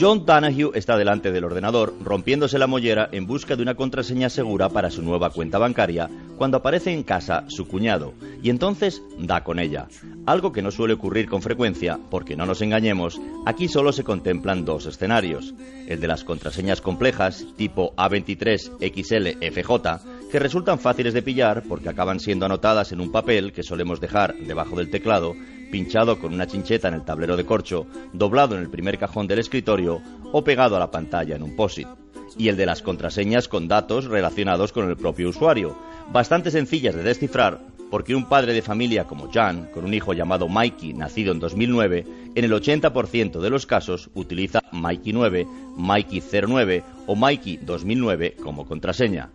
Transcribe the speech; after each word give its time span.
John 0.00 0.24
Donahue 0.24 0.70
está 0.74 0.96
delante 0.96 1.32
del 1.32 1.44
ordenador, 1.44 1.92
rompiéndose 2.00 2.58
la 2.58 2.68
mollera 2.68 3.08
en 3.10 3.26
busca 3.26 3.56
de 3.56 3.62
una 3.62 3.74
contraseña 3.74 4.30
segura 4.30 4.68
para 4.68 4.90
su 4.90 5.02
nueva 5.02 5.30
cuenta 5.30 5.58
bancaria, 5.58 6.08
cuando 6.36 6.58
aparece 6.58 6.92
en 6.92 7.02
casa 7.02 7.44
su 7.48 7.66
cuñado, 7.66 8.14
y 8.40 8.50
entonces 8.50 9.02
da 9.18 9.42
con 9.42 9.58
ella. 9.58 9.88
Algo 10.26 10.52
que 10.52 10.62
no 10.62 10.70
suele 10.70 10.94
ocurrir 10.94 11.28
con 11.28 11.42
frecuencia, 11.42 11.98
porque 12.10 12.36
no 12.36 12.46
nos 12.46 12.62
engañemos, 12.62 13.20
aquí 13.46 13.66
solo 13.66 13.92
se 13.92 14.04
contemplan 14.04 14.64
dos 14.64 14.86
escenarios. 14.86 15.52
El 15.88 16.00
de 16.00 16.06
las 16.06 16.22
contraseñas 16.22 16.80
complejas, 16.80 17.44
tipo 17.56 17.96
A23, 17.96 18.78
XL, 18.78 19.44
FJ, 19.44 20.30
que 20.30 20.38
resultan 20.38 20.78
fáciles 20.78 21.14
de 21.14 21.22
pillar 21.22 21.64
porque 21.68 21.88
acaban 21.88 22.20
siendo 22.20 22.46
anotadas 22.46 22.92
en 22.92 23.00
un 23.00 23.10
papel 23.10 23.52
que 23.52 23.64
solemos 23.64 24.00
dejar 24.00 24.36
debajo 24.36 24.76
del 24.76 24.90
teclado, 24.90 25.34
pinchado 25.70 26.18
con 26.18 26.34
una 26.34 26.46
chincheta 26.46 26.88
en 26.88 26.94
el 26.94 27.04
tablero 27.04 27.36
de 27.36 27.44
corcho, 27.44 27.86
doblado 28.12 28.56
en 28.56 28.62
el 28.62 28.70
primer 28.70 28.98
cajón 28.98 29.26
del 29.26 29.38
escritorio 29.38 30.00
o 30.32 30.44
pegado 30.44 30.76
a 30.76 30.78
la 30.80 30.90
pantalla 30.90 31.36
en 31.36 31.42
un 31.42 31.56
POSIT. 31.56 31.88
Y 32.36 32.48
el 32.48 32.56
de 32.56 32.66
las 32.66 32.82
contraseñas 32.82 33.48
con 33.48 33.68
datos 33.68 34.04
relacionados 34.04 34.72
con 34.72 34.88
el 34.88 34.96
propio 34.96 35.28
usuario, 35.30 35.76
bastante 36.12 36.50
sencillas 36.50 36.94
de 36.94 37.02
descifrar 37.02 37.60
porque 37.90 38.14
un 38.14 38.26
padre 38.26 38.52
de 38.52 38.62
familia 38.62 39.04
como 39.04 39.30
Jan, 39.30 39.70
con 39.72 39.84
un 39.84 39.94
hijo 39.94 40.12
llamado 40.12 40.48
Mikey, 40.48 40.92
nacido 40.94 41.32
en 41.32 41.40
2009, 41.40 42.06
en 42.34 42.44
el 42.44 42.52
80% 42.52 43.40
de 43.40 43.50
los 43.50 43.66
casos 43.66 44.10
utiliza 44.14 44.62
Mikey 44.72 45.12
9, 45.12 45.46
Mikey 45.76 46.22
09 46.46 46.84
o 47.06 47.16
Mikey 47.16 47.58
2009 47.62 48.36
como 48.42 48.66
contraseña. 48.66 49.30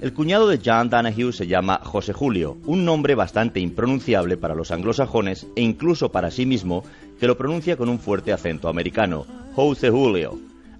El 0.00 0.12
cuñado 0.12 0.46
de 0.46 0.60
John 0.64 0.88
Donahue 0.88 1.32
se 1.32 1.48
llama 1.48 1.80
José 1.82 2.12
Julio, 2.12 2.56
un 2.66 2.84
nombre 2.84 3.16
bastante 3.16 3.58
impronunciable 3.58 4.36
para 4.36 4.54
los 4.54 4.70
anglosajones 4.70 5.48
e 5.56 5.62
incluso 5.62 6.12
para 6.12 6.30
sí 6.30 6.46
mismo, 6.46 6.84
que 7.18 7.26
lo 7.26 7.36
pronuncia 7.36 7.76
con 7.76 7.88
un 7.88 7.98
fuerte 7.98 8.32
acento 8.32 8.68
americano, 8.68 9.26
José 9.56 9.90
Julio. 9.90 10.38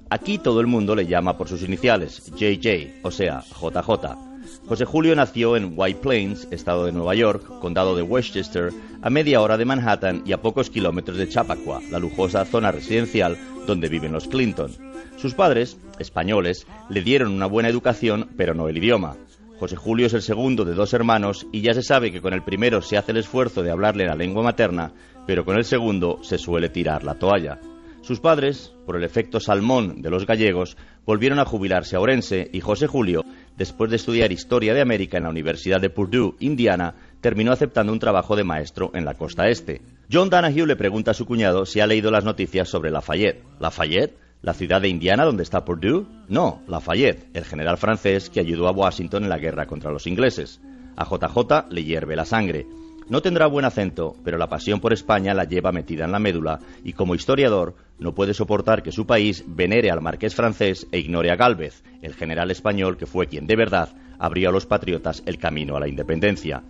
Aquí 0.08 0.38
todo 0.38 0.60
el 0.60 0.68
mundo 0.68 0.94
le 0.94 1.08
llama 1.08 1.36
por 1.36 1.48
sus 1.48 1.64
iniciales, 1.64 2.30
JJ, 2.36 3.00
o 3.02 3.10
sea, 3.10 3.40
JJ. 3.40 4.27
José 4.66 4.84
Julio 4.84 5.14
nació 5.14 5.56
en 5.56 5.72
White 5.76 6.00
Plains, 6.02 6.48
estado 6.50 6.86
de 6.86 6.92
Nueva 6.92 7.14
York, 7.14 7.42
condado 7.60 7.96
de 7.96 8.02
Westchester, 8.02 8.70
a 9.00 9.10
media 9.10 9.40
hora 9.40 9.56
de 9.56 9.64
Manhattan 9.64 10.22
y 10.26 10.32
a 10.32 10.42
pocos 10.42 10.70
kilómetros 10.70 11.16
de 11.16 11.28
Chappaqua, 11.28 11.80
la 11.90 11.98
lujosa 11.98 12.44
zona 12.44 12.72
residencial 12.72 13.36
donde 13.66 13.88
viven 13.88 14.12
los 14.12 14.28
Clinton. 14.28 14.72
Sus 15.16 15.34
padres, 15.34 15.78
españoles, 15.98 16.66
le 16.90 17.02
dieron 17.02 17.32
una 17.32 17.46
buena 17.46 17.68
educación, 17.68 18.28
pero 18.36 18.54
no 18.54 18.68
el 18.68 18.76
idioma. 18.76 19.16
José 19.58 19.76
Julio 19.76 20.06
es 20.06 20.14
el 20.14 20.22
segundo 20.22 20.64
de 20.64 20.74
dos 20.74 20.92
hermanos 20.94 21.46
y 21.50 21.62
ya 21.62 21.74
se 21.74 21.82
sabe 21.82 22.12
que 22.12 22.20
con 22.20 22.32
el 22.32 22.42
primero 22.42 22.80
se 22.80 22.96
hace 22.96 23.12
el 23.12 23.18
esfuerzo 23.18 23.62
de 23.62 23.70
hablarle 23.70 24.06
la 24.06 24.14
lengua 24.14 24.42
materna, 24.42 24.92
pero 25.26 25.44
con 25.44 25.56
el 25.56 25.64
segundo 25.64 26.20
se 26.22 26.38
suele 26.38 26.68
tirar 26.68 27.02
la 27.02 27.14
toalla. 27.16 27.58
Sus 28.02 28.20
padres, 28.20 28.72
por 28.86 28.96
el 28.96 29.04
efecto 29.04 29.40
salmón 29.40 30.00
de 30.00 30.10
los 30.10 30.24
gallegos, 30.24 30.76
volvieron 31.04 31.40
a 31.40 31.44
jubilarse 31.44 31.96
a 31.96 32.00
Orense 32.00 32.48
y 32.52 32.60
José 32.60 32.86
Julio, 32.86 33.24
después 33.58 33.90
de 33.90 33.96
estudiar 33.96 34.30
Historia 34.30 34.72
de 34.72 34.80
América 34.80 35.18
en 35.18 35.24
la 35.24 35.30
Universidad 35.30 35.80
de 35.80 35.90
Purdue, 35.90 36.36
Indiana, 36.38 36.94
terminó 37.20 37.52
aceptando 37.52 37.92
un 37.92 37.98
trabajo 37.98 38.36
de 38.36 38.44
maestro 38.44 38.92
en 38.94 39.04
la 39.04 39.14
costa 39.14 39.48
este. 39.48 39.82
John 40.10 40.30
Donahue 40.30 40.66
le 40.66 40.76
pregunta 40.76 41.10
a 41.10 41.14
su 41.14 41.26
cuñado 41.26 41.66
si 41.66 41.80
ha 41.80 41.86
leído 41.86 42.12
las 42.12 42.24
noticias 42.24 42.68
sobre 42.68 42.92
Lafayette. 42.92 43.42
¿Lafayette? 43.58 44.16
¿La 44.40 44.54
ciudad 44.54 44.80
de 44.80 44.88
Indiana 44.88 45.24
donde 45.24 45.42
está 45.42 45.64
Purdue? 45.64 46.06
No, 46.28 46.62
Lafayette, 46.68 47.26
el 47.34 47.44
general 47.44 47.76
francés 47.76 48.30
que 48.30 48.38
ayudó 48.38 48.68
a 48.68 48.72
Washington 48.72 49.24
en 49.24 49.30
la 49.30 49.38
guerra 49.38 49.66
contra 49.66 49.90
los 49.90 50.06
ingleses. 50.06 50.60
A 50.96 51.04
JJ 51.04 51.70
le 51.70 51.82
hierve 51.82 52.14
la 52.14 52.24
sangre. 52.24 52.64
No 53.10 53.22
tendrá 53.22 53.46
buen 53.46 53.64
acento, 53.64 54.16
pero 54.22 54.36
la 54.36 54.48
pasión 54.48 54.80
por 54.80 54.92
España 54.92 55.32
la 55.32 55.44
lleva 55.44 55.72
metida 55.72 56.04
en 56.04 56.12
la 56.12 56.18
médula 56.18 56.58
y 56.84 56.92
como 56.92 57.14
historiador 57.14 57.74
no 57.98 58.14
puede 58.14 58.34
soportar 58.34 58.82
que 58.82 58.92
su 58.92 59.06
país 59.06 59.44
venere 59.46 59.90
al 59.90 60.02
marqués 60.02 60.34
francés 60.34 60.86
e 60.92 60.98
ignore 60.98 61.30
a 61.30 61.36
Gálvez, 61.36 61.82
el 62.02 62.12
general 62.12 62.50
español 62.50 62.98
que 62.98 63.06
fue 63.06 63.26
quien 63.26 63.46
de 63.46 63.56
verdad 63.56 63.88
abrió 64.18 64.50
a 64.50 64.52
los 64.52 64.66
patriotas 64.66 65.22
el 65.24 65.38
camino 65.38 65.74
a 65.74 65.80
la 65.80 65.88
independencia. 65.88 66.62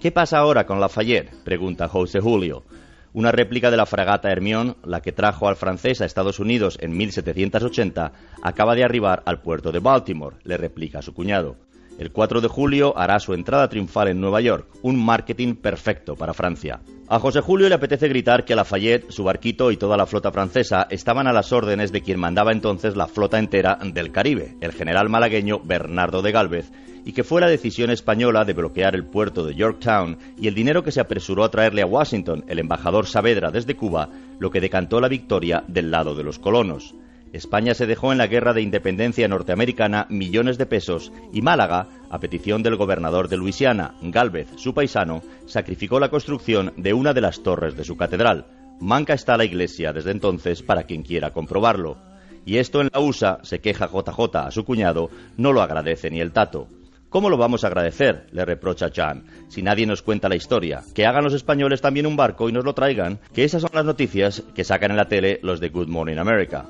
¿Qué 0.00 0.10
pasa 0.10 0.38
ahora 0.38 0.66
con 0.66 0.80
Lafayette? 0.80 1.30
pregunta 1.44 1.86
José 1.86 2.18
Julio. 2.18 2.64
Una 3.12 3.30
réplica 3.30 3.70
de 3.70 3.76
la 3.76 3.86
fragata 3.86 4.32
Hermión, 4.32 4.76
la 4.84 5.00
que 5.00 5.12
trajo 5.12 5.46
al 5.46 5.54
francés 5.54 6.00
a 6.00 6.06
Estados 6.06 6.40
Unidos 6.40 6.76
en 6.80 6.96
1780, 6.96 8.12
acaba 8.42 8.74
de 8.74 8.82
arribar 8.82 9.22
al 9.26 9.40
puerto 9.40 9.70
de 9.70 9.78
Baltimore, 9.78 10.36
le 10.42 10.56
replica 10.56 11.02
su 11.02 11.14
cuñado. 11.14 11.54
El 11.98 12.10
4 12.10 12.40
de 12.40 12.48
julio 12.48 12.96
hará 12.98 13.20
su 13.20 13.34
entrada 13.34 13.68
triunfal 13.68 14.08
en 14.08 14.20
Nueva 14.20 14.40
York, 14.40 14.66
un 14.82 15.02
marketing 15.04 15.54
perfecto 15.54 16.16
para 16.16 16.34
Francia. 16.34 16.80
A 17.06 17.20
José 17.20 17.40
Julio 17.40 17.68
le 17.68 17.76
apetece 17.76 18.08
gritar 18.08 18.44
que 18.44 18.56
Lafayette, 18.56 19.10
su 19.10 19.22
barquito 19.22 19.70
y 19.70 19.76
toda 19.76 19.96
la 19.96 20.06
flota 20.06 20.32
francesa 20.32 20.88
estaban 20.90 21.28
a 21.28 21.32
las 21.32 21.52
órdenes 21.52 21.92
de 21.92 22.00
quien 22.00 22.18
mandaba 22.18 22.50
entonces 22.50 22.96
la 22.96 23.06
flota 23.06 23.38
entera 23.38 23.78
del 23.80 24.10
Caribe, 24.10 24.56
el 24.60 24.72
general 24.72 25.08
malagueño 25.08 25.60
Bernardo 25.60 26.22
de 26.22 26.32
Gálvez, 26.32 26.72
y 27.04 27.12
que 27.12 27.22
fue 27.22 27.40
la 27.40 27.48
decisión 27.48 27.90
española 27.90 28.44
de 28.44 28.54
bloquear 28.54 28.96
el 28.96 29.04
puerto 29.04 29.44
de 29.44 29.54
Yorktown 29.54 30.18
y 30.36 30.48
el 30.48 30.54
dinero 30.54 30.82
que 30.82 30.92
se 30.92 31.00
apresuró 31.00 31.44
a 31.44 31.50
traerle 31.50 31.82
a 31.82 31.86
Washington 31.86 32.44
el 32.48 32.58
embajador 32.58 33.06
Saavedra 33.06 33.50
desde 33.50 33.76
Cuba, 33.76 34.08
lo 34.40 34.50
que 34.50 34.60
decantó 34.60 35.00
la 35.00 35.08
victoria 35.08 35.62
del 35.68 35.90
lado 35.90 36.14
de 36.14 36.24
los 36.24 36.38
colonos. 36.38 36.94
España 37.34 37.74
se 37.74 37.86
dejó 37.86 38.12
en 38.12 38.18
la 38.18 38.28
guerra 38.28 38.52
de 38.52 38.62
independencia 38.62 39.26
norteamericana 39.26 40.06
millones 40.08 40.56
de 40.56 40.66
pesos 40.66 41.10
y 41.32 41.42
Málaga, 41.42 41.88
a 42.08 42.20
petición 42.20 42.62
del 42.62 42.76
gobernador 42.76 43.26
de 43.26 43.36
Luisiana, 43.36 43.96
Gálvez, 44.02 44.46
su 44.54 44.72
paisano, 44.72 45.20
sacrificó 45.44 45.98
la 45.98 46.10
construcción 46.10 46.72
de 46.76 46.94
una 46.94 47.12
de 47.12 47.20
las 47.20 47.42
torres 47.42 47.76
de 47.76 47.82
su 47.82 47.96
catedral. 47.96 48.46
Manca 48.78 49.14
está 49.14 49.36
la 49.36 49.44
iglesia 49.44 49.92
desde 49.92 50.12
entonces 50.12 50.62
para 50.62 50.84
quien 50.84 51.02
quiera 51.02 51.32
comprobarlo. 51.32 51.96
Y 52.46 52.58
esto 52.58 52.80
en 52.80 52.90
la 52.92 53.00
USA, 53.00 53.40
se 53.42 53.58
queja 53.58 53.88
JJ 53.88 54.36
a 54.36 54.52
su 54.52 54.64
cuñado, 54.64 55.10
no 55.36 55.52
lo 55.52 55.60
agradece 55.60 56.10
ni 56.10 56.20
el 56.20 56.30
tato. 56.30 56.68
¿Cómo 57.08 57.30
lo 57.30 57.36
vamos 57.36 57.64
a 57.64 57.66
agradecer? 57.66 58.26
le 58.30 58.44
reprocha 58.44 58.92
Chan, 58.92 59.24
si 59.48 59.60
nadie 59.60 59.86
nos 59.86 60.02
cuenta 60.02 60.28
la 60.28 60.36
historia. 60.36 60.84
Que 60.94 61.04
hagan 61.04 61.24
los 61.24 61.34
españoles 61.34 61.80
también 61.80 62.06
un 62.06 62.14
barco 62.14 62.48
y 62.48 62.52
nos 62.52 62.64
lo 62.64 62.74
traigan, 62.74 63.18
que 63.34 63.42
esas 63.42 63.62
son 63.62 63.70
las 63.74 63.84
noticias 63.84 64.44
que 64.54 64.62
sacan 64.62 64.92
en 64.92 64.98
la 64.98 65.08
tele 65.08 65.40
los 65.42 65.58
de 65.58 65.70
Good 65.70 65.88
Morning 65.88 66.18
America. 66.18 66.64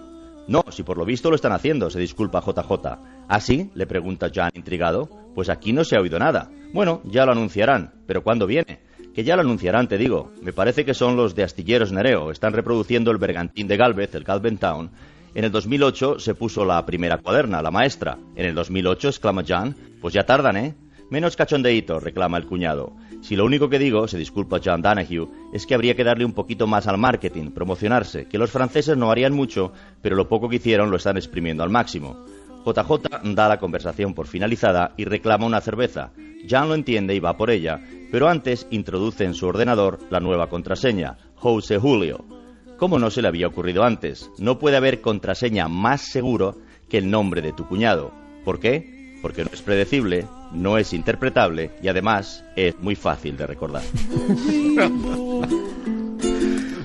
No, 0.46 0.64
si 0.70 0.82
por 0.82 0.98
lo 0.98 1.04
visto 1.04 1.30
lo 1.30 1.36
están 1.36 1.52
haciendo, 1.52 1.88
se 1.88 1.98
disculpa 1.98 2.42
JJ. 2.42 2.98
¿Ah, 3.28 3.40
sí? 3.40 3.70
le 3.74 3.86
pregunta 3.86 4.30
Jan 4.32 4.50
intrigado. 4.54 5.08
Pues 5.34 5.48
aquí 5.48 5.72
no 5.72 5.84
se 5.84 5.96
ha 5.96 6.00
oído 6.00 6.18
nada. 6.18 6.50
Bueno, 6.72 7.00
ya 7.04 7.24
lo 7.24 7.32
anunciarán. 7.32 7.94
¿Pero 8.06 8.22
cuándo 8.22 8.46
viene? 8.46 8.80
Que 9.14 9.24
ya 9.24 9.36
lo 9.36 9.42
anunciarán, 9.42 9.88
te 9.88 9.96
digo. 9.96 10.32
Me 10.42 10.52
parece 10.52 10.84
que 10.84 10.92
son 10.92 11.16
los 11.16 11.34
de 11.34 11.44
Astilleros 11.44 11.92
Nereo. 11.92 12.30
Están 12.30 12.52
reproduciendo 12.52 13.10
el 13.10 13.18
bergantín 13.18 13.68
de 13.68 13.76
Galvez, 13.76 14.14
el 14.14 14.24
Galvin 14.24 14.58
Town. 14.58 14.90
En 15.34 15.44
el 15.44 15.50
2008 15.50 16.18
se 16.18 16.34
puso 16.34 16.64
la 16.64 16.84
primera 16.84 17.18
cuaderna, 17.18 17.62
la 17.62 17.70
maestra. 17.70 18.18
En 18.36 18.46
el 18.46 18.54
2008, 18.54 19.08
exclama 19.08 19.42
Jan. 19.46 19.74
Pues 20.00 20.12
ya 20.12 20.24
tardan, 20.24 20.56
¿eh? 20.56 20.74
Menos 21.14 21.36
cachondeíto, 21.36 22.00
reclama 22.00 22.38
el 22.38 22.46
cuñado. 22.46 22.92
Si 23.20 23.36
lo 23.36 23.44
único 23.44 23.68
que 23.68 23.78
digo, 23.78 24.08
se 24.08 24.18
disculpa 24.18 24.58
John 24.60 24.82
Donahue, 24.82 25.28
es 25.52 25.64
que 25.64 25.74
habría 25.74 25.94
que 25.94 26.02
darle 26.02 26.24
un 26.24 26.32
poquito 26.32 26.66
más 26.66 26.88
al 26.88 26.98
marketing, 26.98 27.52
promocionarse, 27.52 28.26
que 28.26 28.36
los 28.36 28.50
franceses 28.50 28.96
no 28.96 29.12
harían 29.12 29.32
mucho, 29.32 29.72
pero 30.02 30.16
lo 30.16 30.28
poco 30.28 30.48
que 30.48 30.56
hicieron 30.56 30.90
lo 30.90 30.96
están 30.96 31.16
exprimiendo 31.16 31.62
al 31.62 31.70
máximo. 31.70 32.24
JJ 32.66 33.32
da 33.32 33.48
la 33.48 33.60
conversación 33.60 34.12
por 34.12 34.26
finalizada 34.26 34.92
y 34.96 35.04
reclama 35.04 35.46
una 35.46 35.60
cerveza. 35.60 36.10
Jan 36.48 36.68
lo 36.68 36.74
entiende 36.74 37.14
y 37.14 37.20
va 37.20 37.36
por 37.36 37.52
ella, 37.52 37.80
pero 38.10 38.28
antes 38.28 38.66
introduce 38.72 39.22
en 39.22 39.34
su 39.34 39.46
ordenador 39.46 40.00
la 40.10 40.18
nueva 40.18 40.48
contraseña, 40.48 41.18
Jose 41.36 41.78
Julio. 41.78 42.24
¿Cómo 42.76 42.98
no 42.98 43.10
se 43.10 43.22
le 43.22 43.28
había 43.28 43.46
ocurrido 43.46 43.84
antes? 43.84 44.32
No 44.38 44.58
puede 44.58 44.78
haber 44.78 45.00
contraseña 45.00 45.68
más 45.68 46.00
seguro 46.00 46.56
que 46.88 46.98
el 46.98 47.08
nombre 47.08 47.40
de 47.40 47.52
tu 47.52 47.68
cuñado. 47.68 48.10
¿Por 48.44 48.58
qué? 48.58 48.93
Porque 49.24 49.42
no 49.42 49.48
es 49.54 49.62
predecible, 49.62 50.26
no 50.52 50.76
es 50.76 50.92
interpretable 50.92 51.70
y 51.80 51.88
además 51.88 52.44
es 52.56 52.78
muy 52.80 52.94
fácil 52.94 53.38
de 53.38 53.46
recordar. 53.46 53.82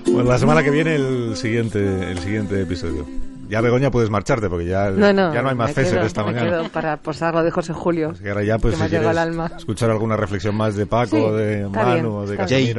bueno, 0.05 0.23
la 0.23 0.37
semana 0.37 0.63
que 0.63 0.69
viene 0.69 0.95
el 0.95 1.35
siguiente, 1.35 2.09
el 2.09 2.17
siguiente 2.19 2.61
episodio. 2.61 3.05
Ya, 3.49 3.59
Begoña, 3.59 3.91
puedes 3.91 4.09
marcharte 4.09 4.47
porque 4.47 4.67
ya 4.67 4.89
no, 4.89 5.33
ya 5.33 5.41
no 5.41 5.49
hay 5.49 5.55
más 5.55 5.73
César 5.73 6.05
esta 6.05 6.23
me 6.23 6.31
mañana. 6.31 6.49
Quedo 6.49 6.69
para 6.69 6.95
posar 6.95 7.33
lo 7.33 7.43
de 7.43 7.51
José 7.51 7.73
Julio. 7.73 8.11
Así 8.11 8.23
que 8.23 8.29
ahora 8.29 8.43
ya, 8.43 8.57
pues, 8.57 8.77
si 8.77 8.83
quieres 8.83 9.07
al 9.07 9.17
alma. 9.17 9.51
escuchar 9.57 9.89
alguna 9.89 10.15
reflexión 10.15 10.55
más 10.55 10.75
de 10.75 10.85
Paco, 10.85 11.31
Sí, 11.31 11.35
de 11.35 11.67
Manu 11.67 11.93
bien, 11.93 12.05
o 12.05 12.25
de. 12.25 12.37
Casimiro. 12.37 12.65